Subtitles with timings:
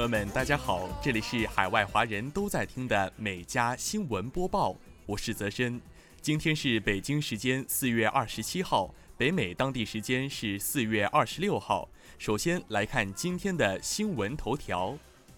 [0.00, 5.78] 朋友们，大家好，这里是海外华人都在听的美家新闻播报，我是泽深。
[6.22, 11.86] 今天是北京时间四月二十七号，北美当地时间是四月二十六号。
[12.16, 14.96] 首先来看今天的新闻头条。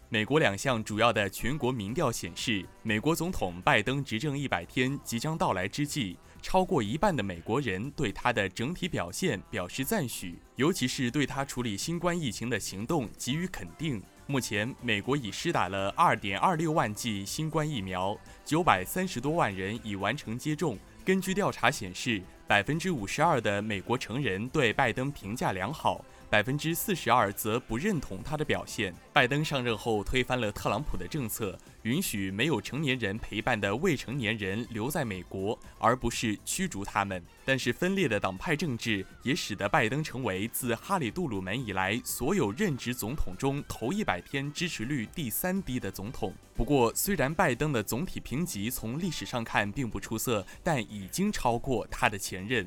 [0.09, 14.01] 美国两项主要的全国民调显示，美国总统拜登执政一百天即将到来之际，超过一半的美国人对他的整体表现表示赞许，尤其是对他处理新冠疫情的行动给予肯定。
[14.33, 20.79] 目前，美国已施打了2.26万剂新冠疫苗，930多万人已完成接种。
[21.05, 26.03] 根据调查显示，百分之五十二的美国成人对拜登评价良好。
[26.33, 28.95] 百分之四十二则不认同他的表现。
[29.13, 37.23] 拜登上任后推翻了特朗普的政策，允许没有成年人陪伴的未成年人留在美国，而不是驱逐他们。
[37.45, 46.33] 但是分裂的党派政治也使得拜登成为自哈里·杜鲁门以来所有任职总统中头一百天支持率第三低的总统。
[46.55, 52.67] 不过，虽然拜登的总体评级从历史上看并不出色，但已经超过他的前任。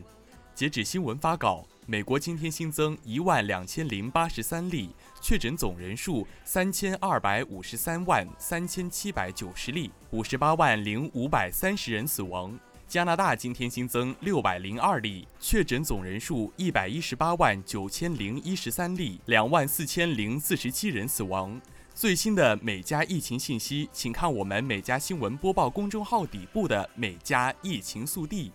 [0.53, 1.65] 截止新闻发稿。
[1.87, 4.89] 美国今天新增一万两千零八十三例
[5.21, 12.57] 确诊，总人数三千二百五十三万三千七百九十例，五十八万零五百三十人死亡。
[12.87, 21.61] 加拿大今天新增六百零二例确诊，总人数一百一十八万九千零一十三例，两万四千零四十七人死亡。
[21.93, 28.51] 最新的美加疫情信息，请看我们美加新闻播报公众号底部的美加疫情速递。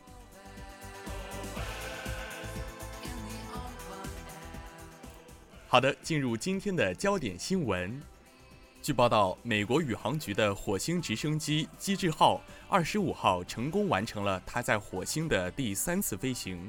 [5.73, 8.03] 好的，进入今天的焦点新闻。
[8.83, 16.69] 据报道，美国宇航局的火星直升机“机智号”二十五号成功完成了它在火星的第三次飞行。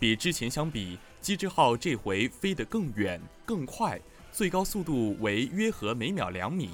[0.00, 4.00] 比之前相比，“机智号”这回飞得更远、更快，
[4.32, 6.70] 最高速度为约合每秒两米。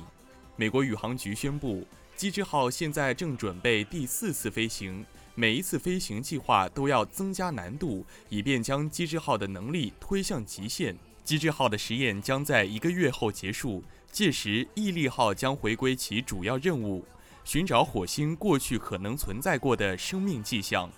[0.54, 5.04] 美国宇航局宣布，“机智号”现在正准备第四次飞行，
[5.34, 10.96] 每一次飞行计划都要增加难度，以便将“机智号”的能力推向极限。
[11.24, 17.02] 机智号的实验将在一个月后结束，届时毅力号将回归其主要任务，
[17.44, 20.90] 寻找火星过去可能存在过的生命迹象。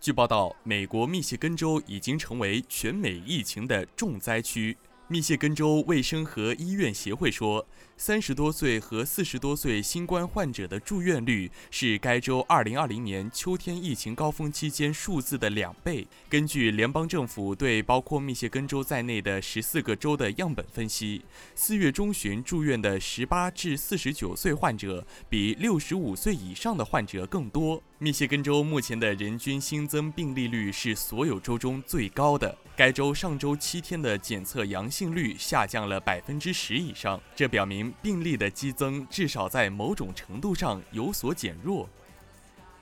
[0.00, 4.76] 据报道，美国密歇根州已经成为全美疫情的重灾区。
[5.08, 7.64] 密歇根州卫生和医院协会说，
[7.96, 16.04] 三十多岁和四十多岁新冠患者的住院率是该州二零二零年秋天疫情高峰期间数字的两倍。
[16.28, 21.24] 根据联邦政府对包括密歇根州在内的十四个州的样本分析，
[21.54, 27.80] 四月中旬住院的十八至四十九岁患者比六十五岁以上的患者更多。
[27.98, 32.54] 密歇根州目前的人均新增病例率是所有州中最高的。
[32.76, 41.88] 该州上周七天的检测阳性率下降了百分之十以上，这表明病例的激增至少在某种程度上有所减弱。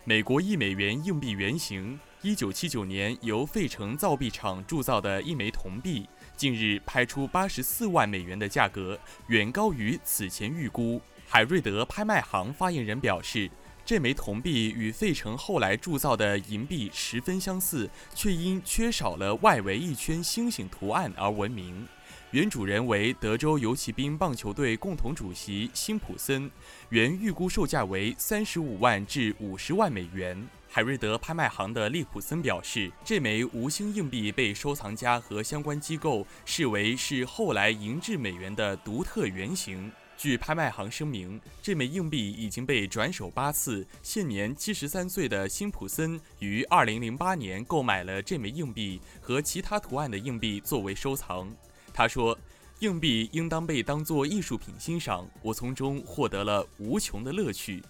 [0.03, 8.99] 美国一美元硬币原型，一九七九年由费城造币厂铸造的一枚铜币，近日拍出八十四万美元的价格，
[9.29, 11.01] 远高于此前预估。
[11.29, 13.49] 海瑞德拍卖行发言人表示。
[13.87, 21.87] 这枚铜币与费城后来铸造的银币十分相似，却因缺少了外围一圈星星图案而闻名。
[22.31, 26.50] 原主人为德州游骑兵棒球队共同主席辛普森，
[26.89, 30.49] 原预估售价为三十五万至五十万美元。
[30.71, 39.93] 海瑞德拍卖行的利普森表示，这枚无星硬币被收藏家和相关机构视为是后来银质美元的独特原型。
[40.16, 43.87] 据拍卖行声明，这枚硬币已经被转手八次。
[44.02, 51.55] 现年七十三岁的辛普森于二零零八年购买了这枚硬币和其他图案的硬币作为收藏。
[51.93, 52.38] 他说
[52.81, 57.82] ：“硬币应当被当作艺术品欣赏，我从中获得了无穷的乐趣。”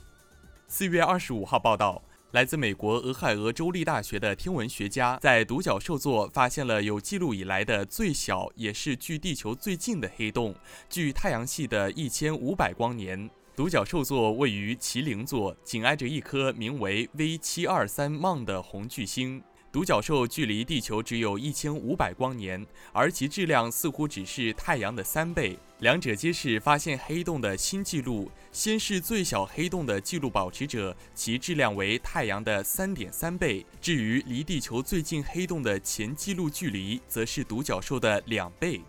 [0.67, 2.03] 四月二十五号报道。
[2.35, 10.53] 来自美国俄亥俄州立大学的天文学家在独角兽座发现了有记录以来的最小，也是距地球最近的黑洞，
[10.91, 13.31] 距太阳系的一千五百光年。
[13.55, 19.41] 独角兽座位于麒麟座，紧挨着一颗名为 V 七二三 Mon 的红巨星。
[19.75, 25.59] 独角兽距离地球只有一千五百光年，而其质量似乎只是太阳的三倍。
[25.81, 28.31] 两者皆是发现黑洞的新纪录。
[28.53, 33.67] 先是最小黑洞的记录保持者，其质量为太阳的三点三倍。
[33.81, 38.81] 至于离地球最近黑洞的前记录距离，则是独角兽的两倍。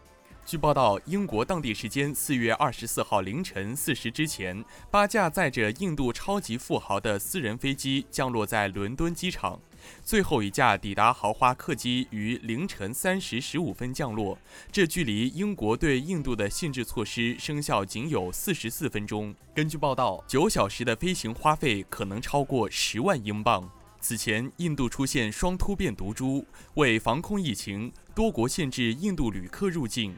[0.45, 9.59] 据报道，英国当地时间四月二十四号凌晨四时之前，八架载着印度超级富豪的私人飞机降落在伦敦机场。
[10.03, 14.37] 最后一架抵达豪华客机于凌晨三时十五分降落，
[14.71, 19.33] 这距离英国对印度的限制措施生效仅有四十四分钟。
[19.53, 23.69] 根据报道，九小时的飞行花费可能超过十万英镑。
[23.99, 26.45] 此前，印度出现双突变毒株，
[26.75, 30.15] 为防控疫情，多国限制印度旅客入境。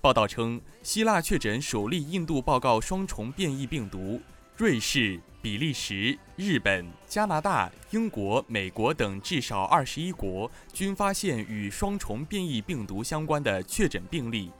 [0.00, 4.20] 报道称，希腊确诊首例印度报告双重变异病毒。
[4.60, 14.50] 瑞士、比利时、日本、加拿大、英国、美国等至少二十一国均发现与双重变异病毒相关的确诊病例。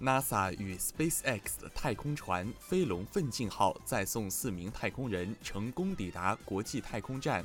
[0.00, 7.44] NASA 与 SpaceX 的太空船“飞龙奋进号”载送四名太空人成功抵达国际太空站。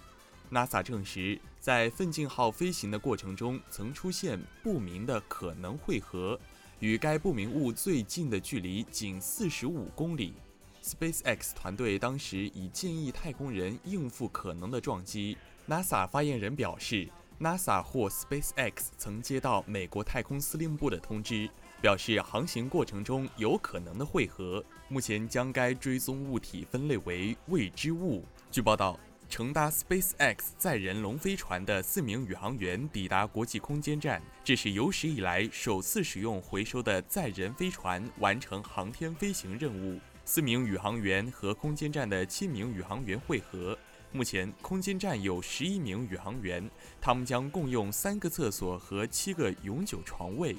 [0.51, 6.39] NASA 证实，在奋进号飞行的过程中曾出现不明的可能汇合。
[6.83, 10.33] 与该不明物最近的距离仅四十五公里。
[10.83, 15.37] SpaceX 团队当时已建议太空人应付可能的撞击。
[15.65, 17.07] NASA 发言人表示
[17.39, 21.49] ，NASA 或 SpaceX 曾接到美国太空司令部的通知，
[21.81, 28.25] 表示航行过程中有可能的汇合，目前将该追踪物体分类为未知物。
[28.51, 28.99] 据报道。
[29.33, 39.99] 乘搭 SpaceX 载人龙飞船的四名宇航员抵达国际空间站，这是有史以来首次使用回收的载人飞船完成航天飞行任务。
[40.23, 43.75] 四名宇航员和空间站的七名宇航员会合。
[44.11, 46.69] 目前，空间站有十一名宇航员，
[47.01, 50.55] 他们将共用三个厕所和七个永久床位。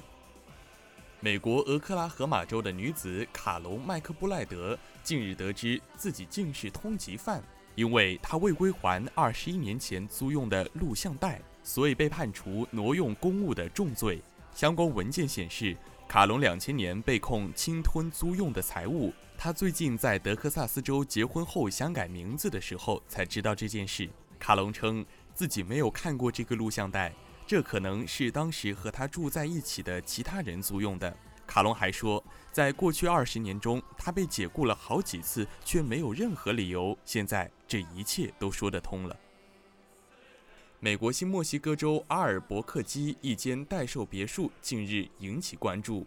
[1.21, 7.41] 美国俄克拉荷马州的女子卡隆·麦克布莱德近日得知自己竟是通缉犯。
[7.75, 14.21] 因为他未归还二十一年前租用的录像带，所以被判处挪用公物的重罪。
[14.53, 15.75] 相关文件显示，
[16.07, 19.13] 卡隆两千年被控侵吞租用的财物。
[19.37, 24.09] 他最近在德克萨斯州结婚后想改名字的时候才知道这件事。
[24.39, 27.11] 卡隆称自己没有看过这个录像带，
[27.45, 31.13] 这可能是当时和他住在一起的其他人租用的。
[31.45, 36.97] 卡隆还说，在过去二十年中，他被解雇了好几次，却没有任何理由。
[37.03, 39.17] 现在这一切都说得通了。
[40.79, 46.05] 美国新墨西哥州阿尔伯克基一间待售别墅近日引起关注，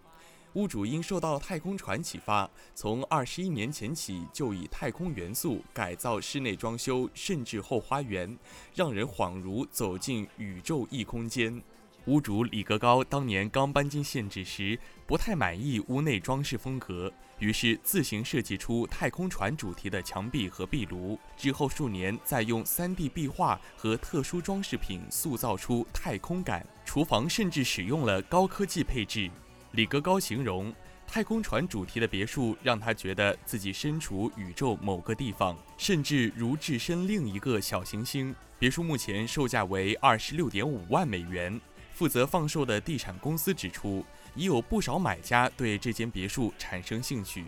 [0.52, 8.38] 屋主因受到太空船启发，从二十一年前起就以太空元素改造室内装修，甚至后花园，
[8.74, 11.60] 让人恍如走进宇宙异空间。
[12.08, 21.18] 屋主李格高当年刚搬进县址时，不太满意屋内装饰风格，于是自行设计出太空船主题的墙壁和壁炉。
[21.36, 26.66] 之后数年，再用 3D 壁画和特殊装饰品塑造出太空感。
[26.82, 29.30] 厨房甚至使用了高科技配置。
[29.72, 30.74] 李格高形容，
[31.06, 38.34] 太空船主题的别墅让他觉得自己身处宇宙某个地方，甚至如置身另一个小行星。
[38.58, 41.60] 别墅目前售价为二十六点五万美元。
[41.98, 44.04] 负责放售的地产公司指出，
[44.36, 47.46] 已有不少买家对这间别墅产生兴趣。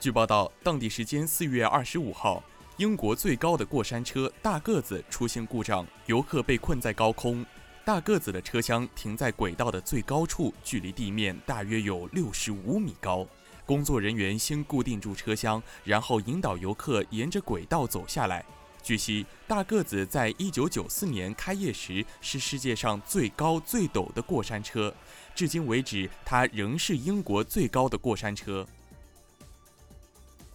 [0.00, 2.42] 据报道，当地时间四月二十五号，
[2.78, 7.46] 英国最高的过山车“大个子”出现故障，游客被困在高空。
[7.84, 13.24] 大个子的车厢停在轨道的最高处，距离地面大约有六十五米高。
[13.64, 18.44] 工作人员先固定住车厢，然后引导游客沿着轨道走下来。
[18.82, 24.94] 据悉，大个子在一九九四年开业时是世界上最高最陡的过山车，
[25.34, 28.66] 至今为止，它仍是英国最高的过山车。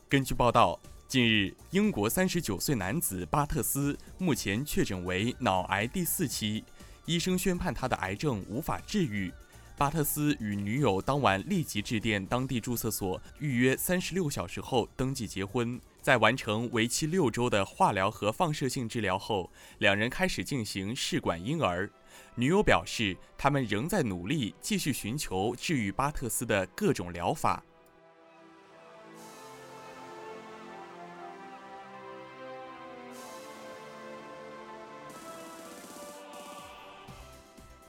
[0.10, 6.64] 根据报道，近日，英国三十九岁男子巴特斯目前确诊为脑癌第四期，
[7.06, 9.32] 医生宣判他的癌症无法治愈。
[9.76, 15.80] 巴特斯与女友当晚立即致电当地注册所预约，三十六小时后登记结婚。
[16.04, 21.90] 在完成为期六周的化疗和放射性治疗后，两人开始进行试管婴儿。
[22.36, 27.64] 女友表示，他们仍在努力继续寻求治愈巴特斯的各种疗法。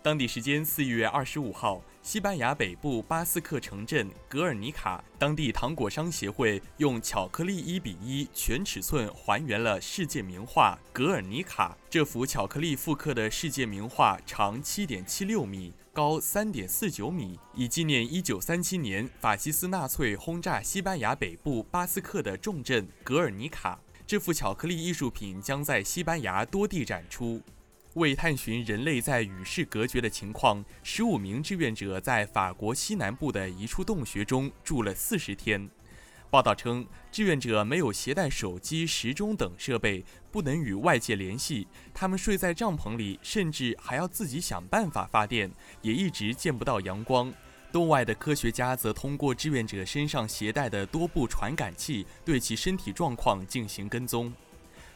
[0.00, 11.70] 当地时间四月二十五号，西班牙北部巴斯克城镇格尔尼卡当地糖果商协会用巧克力一比一全尺寸还原了世界名画《格尔尼卡》。
[11.88, 23.80] 这幅巧克力复刻的世界名画长七点七六米，高三点四九米，以纪念一九三七年法西斯纳粹轰炸西班牙北部巴斯克的重镇格尔尼卡。
[24.06, 27.40] 这幅巧克力艺术品将在西班牙多地展出。
[27.94, 35.68] 为探寻人类在与世隔绝的情况，十五名志愿者在法国西南部的一处洞穴中住了四十天。
[36.28, 41.68] 报道称，志愿者没有携带手机、时钟等设备，不能与外界联系。
[41.92, 45.48] 他们睡在帐篷里，甚至还要自己想办法发电，
[45.80, 47.32] 也一直见不到阳光。
[47.70, 54.32] 洞外的科学家则通过志愿者身上携带的多部传感器，对其身体状况进行跟踪。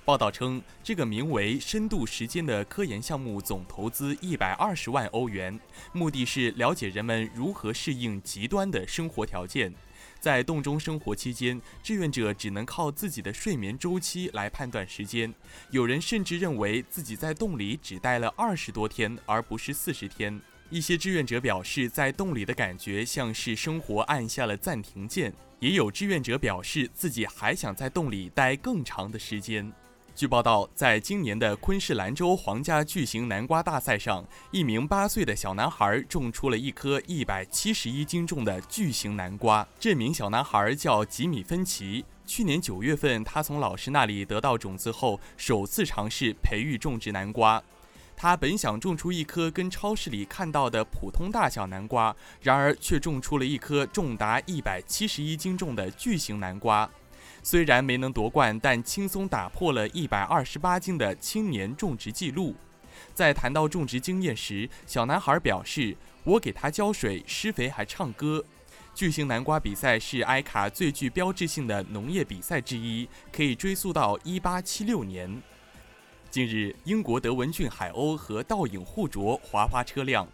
[0.08, 5.60] 报道称，这个名为“深度时间”的科研项目总投资一百二十万欧元，
[5.92, 9.70] 目的是了解人们如何适应极端的生活条件。
[10.18, 15.30] 在洞中生活期间，志愿者只能靠自己的睡眠周期来判断时间。
[15.72, 20.40] 有人甚至认为自己在洞里只待了二十多天，而不是四十天。
[20.70, 25.30] 一些志愿者表示，在洞里的感觉像是生活按下了暂停键。
[25.60, 29.70] 也有志愿者表示，自己还想在洞里待更长的时间。
[30.18, 39.64] 据报道，在今年的昆士兰州皇家巨型南瓜大赛上，一名八岁的小男孩种出了一颗一百七十一斤重的巨型南瓜。
[39.78, 42.04] 这名小男孩叫吉米·芬奇。
[42.26, 47.62] 去年九月份，他从老师那里得到种子后，首次尝试培育种植南瓜。
[48.16, 56.90] 他本想种出一颗跟超市里看到的普通大小南瓜，然而却种出了一颗重达一百七十一斤重的巨型南瓜。
[57.42, 62.54] 虽然没能夺冠，但轻松打破了一百二十八斤的青年种植记录。
[63.14, 68.44] 在谈到种植经验时，小男孩表示：“我给他浇水、施肥，还唱歌。”
[68.94, 75.40] 巨型南瓜比赛是埃卡最具标志性的农业比赛之一，可以追溯到一八七六年。
[76.30, 80.26] 近日，英国德文郡海鸥和倒影互啄，划花车辆。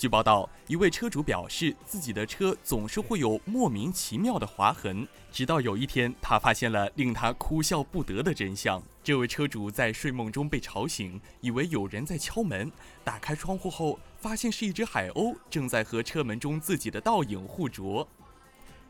[0.00, 8.82] 据报道，一位车主表示，自己的车总是会有莫名其妙的划痕，直到有一天，他发现了令他哭笑不得的真相。
[9.04, 12.72] 这位车主在睡梦中被吵醒，以为有人在敲门，
[13.04, 18.08] 打开窗户后，发现是一只海鸥正在和车门中自己的倒影互啄。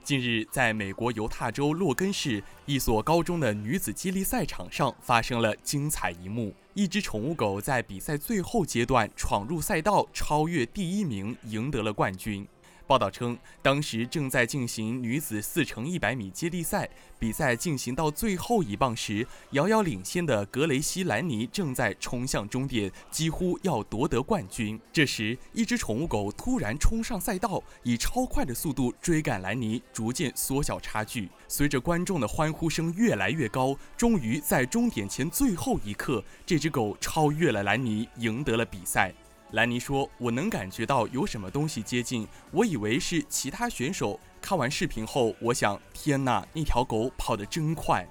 [0.02, 6.52] 近日，在美国犹他州洛根市一所高中的女子接力赛场上，发生了精彩一幕。
[6.74, 12.46] 一只宠物狗在比赛最后阶段闯入赛道，超越第一名，赢得了冠军。
[12.90, 24.76] 报道称，当时正在进行女子四乘一百米接力赛，比赛进行到最后一棒时，遥遥领先的格雷西·兰尼正在冲向终点，几乎要夺得冠军。
[24.92, 31.28] 这时，一只宠物狗突然冲上赛道，以超快的速度追赶兰尼，逐渐缩小差距。
[31.46, 39.14] 随着观众的欢呼声越来越高，终于在终点前最后一刻，这只狗超越了兰尼，赢得了比赛。
[39.52, 44.18] 兰尼说：“我能感觉到有什么东西接近，我以为是其他选手。
[44.40, 48.06] 看完视频后，我想，天哪，那条狗跑得真快。”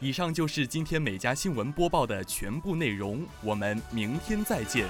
[0.00, 4.86] 以上就是今天每家新闻播报的全部内容，我们明天再见。